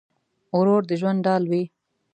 [0.57, 1.63] ورور د ژوند ډال وي.